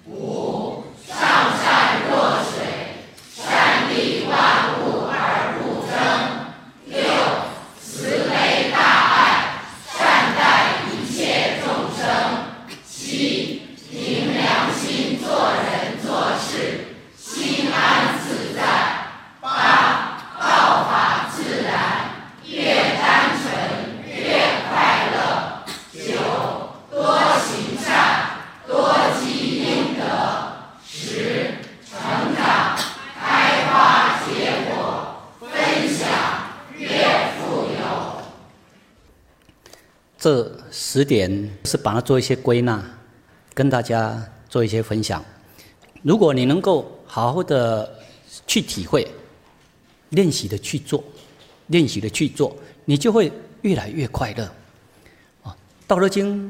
[0.06, 1.18] 五上
[1.62, 2.56] 善若水，
[3.34, 5.92] 善利万物而不争。
[6.86, 6.98] 六
[7.78, 9.18] 慈悲大爱。
[12.88, 16.80] 七，凭良心做人做事，
[17.16, 18.62] 心安自在。
[19.40, 21.72] 八，道法自然，
[22.46, 23.44] 越单纯
[24.06, 24.14] 越
[24.68, 25.16] 快乐。
[25.92, 26.00] 九，
[26.90, 27.90] 多行善，
[28.66, 30.02] 多积阴德。
[30.86, 31.54] 十，
[31.88, 32.76] 成长，
[33.20, 34.30] 开花结
[34.70, 34.72] 果，
[35.40, 35.50] 分
[35.88, 36.08] 享
[36.78, 36.86] 越
[37.36, 38.22] 富有。
[40.18, 40.52] 这
[40.92, 42.82] 十点是把它做一些归纳。
[43.54, 44.18] 跟大家
[44.48, 45.22] 做一些分享。
[46.02, 47.98] 如果你能够好好的
[48.46, 49.06] 去体会、
[50.08, 51.04] 练习的去做、
[51.66, 53.30] 练习的去做，你就会
[53.60, 54.44] 越来越快乐。
[55.42, 55.50] 啊，
[55.86, 56.48] 《道德经》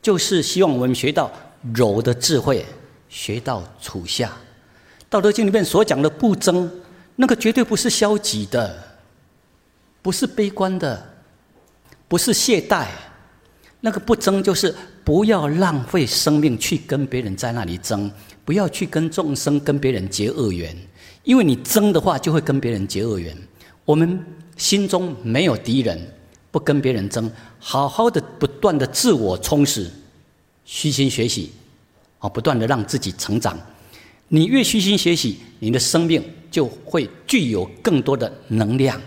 [0.00, 1.28] 就是希望我们学到
[1.74, 2.64] 柔的智慧，
[3.08, 4.28] 学到处下。
[5.10, 6.70] 《道德经》里面所讲的不争，
[7.16, 8.84] 那个绝对不是消极的。
[10.00, 11.04] 不是悲观的，
[12.06, 12.86] 不是懈怠。
[13.86, 14.74] 那个不争，就是
[15.04, 18.10] 不要浪费生命去跟别人在那里争，
[18.44, 20.76] 不要去跟众生、跟别人结恶缘，
[21.22, 23.32] 因为你争的话，就会跟别人结恶缘。
[23.84, 24.18] 我们
[24.56, 25.96] 心中没有敌人，
[26.50, 27.30] 不跟别人争，
[27.60, 29.88] 好好的不断的自我充实，
[30.64, 31.52] 虚心学习，
[32.18, 33.56] 啊，不断的让自己成长。
[34.26, 36.20] 你越虚心学习，你的生命
[36.50, 39.00] 就会具有更多的能量。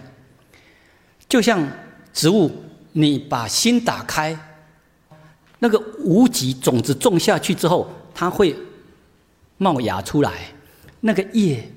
[1.28, 1.70] 就像
[2.14, 2.50] 植物，
[2.94, 4.40] 你把心打开，
[5.60, 8.56] 那个无极种子种下去之后，它会
[9.58, 10.48] 冒芽出来。
[11.02, 11.70] 那个叶，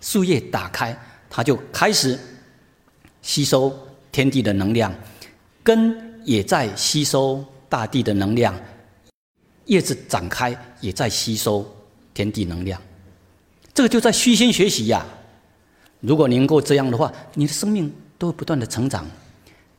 [0.00, 0.98] 树叶打开。
[1.30, 2.18] 它就开始
[3.20, 3.70] 吸收
[4.10, 4.92] 天地的能量，
[5.62, 5.94] 根
[6.24, 8.58] 也在吸收大地的能量，
[9.66, 11.70] 叶子展开也在吸收
[12.14, 12.80] 天地能量。
[13.74, 15.04] 这个就在虚心学习呀。
[16.00, 19.06] 如果能够这样的话，你的生命都会不断的成长，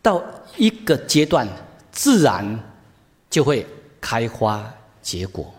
[0.04, 0.24] 到
[0.56, 1.48] 一个阶段，
[1.92, 2.60] 自然
[3.30, 3.66] 就会
[4.02, 5.54] 开花结果。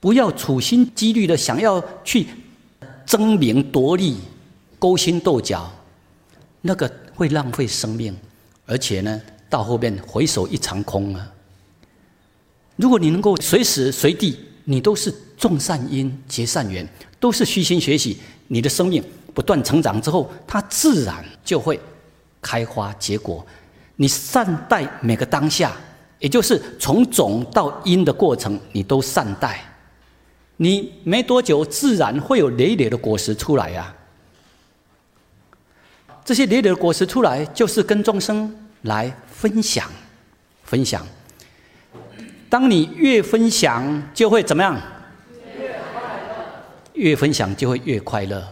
[0.00, 2.26] 不要处心积虑的想要去。
[3.06, 4.16] 争名夺利、
[4.80, 5.72] 勾心斗角，
[6.60, 8.12] 那个会浪费生命，
[8.66, 11.32] 而且呢，到后面回首一场空啊！
[12.74, 16.84] 如果你能够随时随地，你都是种善因结善缘，
[17.20, 19.00] 都是虚心学习，你的生命
[19.32, 21.80] 不断成长之后，它自然就会
[22.42, 23.46] 开花结果。
[23.96, 25.72] 你善待每个当下，
[26.18, 29.60] 也就是从种到因的过程，你都善待。
[30.58, 33.94] 你没多久，自然会有累累的果实出来呀。
[36.24, 39.90] 这些累累的果实出来，就是跟众生来分享，
[40.64, 41.06] 分享。
[42.48, 44.80] 当你越分享，就会怎么样？
[45.58, 46.34] 越快乐。
[46.94, 48.42] 越分享就会越快乐，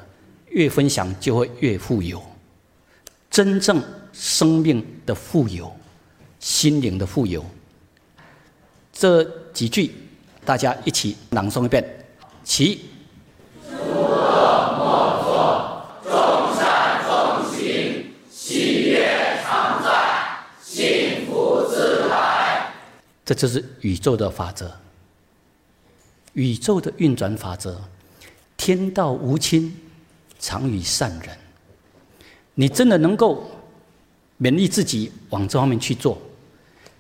[0.51, 2.23] 越分享就会越富有。
[3.31, 3.83] 真正
[4.15, 5.71] 生命的富有，
[6.41, 7.45] 心灵的富有。
[8.93, 9.95] 这几句。
[10.47, 11.83] 大家一起朗诵一遍，
[12.45, 12.85] 起。
[13.67, 22.71] 诸恶莫作，众善奉行，喜悦常在，幸福自来。
[23.25, 24.71] 这就是宇宙的法则，
[26.35, 27.81] 宇宙的运转法则。
[28.59, 29.75] 天道无亲，
[30.39, 31.31] 常与善人。
[32.53, 33.51] 你真的能够
[34.41, 36.17] 勉励自己往这方面去做，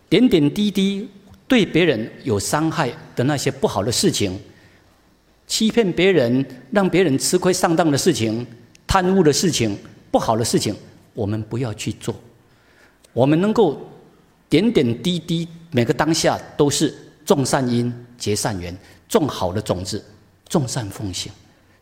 [0.09, 1.09] 点点滴滴。
[1.47, 4.41] 对别人有伤害的那些不好的事情，
[5.47, 8.45] 欺骗别人、让别人吃亏上当的事情、
[8.87, 9.77] 贪污的事情、
[10.11, 10.75] 不好的事情，
[11.13, 12.15] 我们不要去做。
[13.13, 13.79] 我们能够
[14.49, 16.93] 点点滴滴，每个当下都是
[17.27, 18.75] 种善因、结善缘，
[19.07, 20.03] 种好的种子，
[20.49, 21.31] 种善奉行，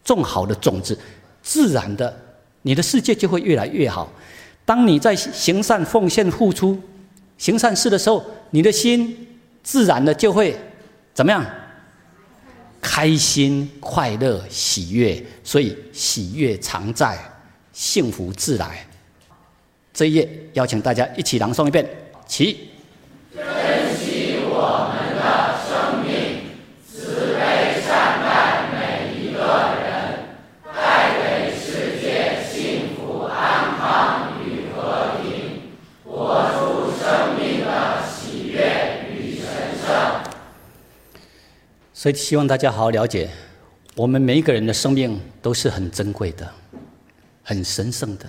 [0.03, 0.99] 种好的种子，
[1.41, 2.15] 自然的，
[2.63, 4.13] 你的世界就会越来越好。
[4.65, 6.81] 当你在行善、奉献、付出、
[7.39, 9.29] 行善事的时候，你的心。
[9.65, 10.59] 自然的就会
[11.15, 11.47] 怎么样？
[12.81, 17.17] 开心、快乐、喜悦，所以喜悦常在，
[17.73, 18.85] 幸福自来。
[19.95, 21.89] 这一页邀请大家一起朗诵一遍，
[22.27, 22.71] 起。
[42.03, 43.31] 所以希望大家好好了解，
[43.95, 46.53] 我们每一个人的生命都是很珍贵的，
[47.45, 48.29] 很神圣的。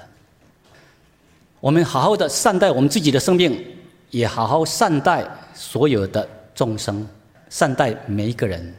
[1.60, 3.66] 我们好好的善待我们自己的生命，
[4.12, 7.08] 也好好善待所有的众生，
[7.50, 8.76] 善待每一个人，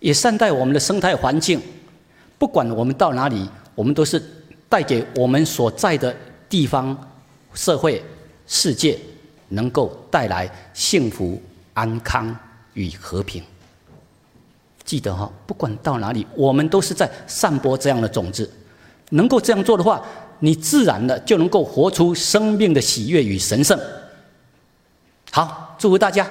[0.00, 1.62] 也善待我们的生态环境。
[2.40, 4.20] 不管我们到哪里，我们都是
[4.68, 6.12] 带给我们所在的
[6.48, 7.08] 地方、
[7.54, 8.02] 社会、
[8.48, 8.98] 世界，
[9.50, 11.40] 能够带来幸福、
[11.74, 12.36] 安康
[12.74, 13.44] 与和平。
[14.88, 18.50] 记得哈，不管到哪里，我们都是在散播这样的种子。
[19.10, 20.02] 能够这样做的话，
[20.38, 23.78] 你自然的就能够活出生命的喜悦与神圣。
[25.30, 26.26] 好，祝福大家。